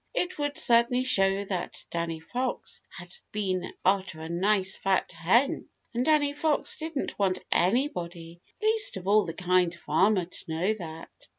[0.15, 6.03] It would certainly show that Danny Fox had been after a nice fat hen, and
[6.03, 11.11] Danny Fox didn't want anybody, least of all the Kind Farmer, to know that.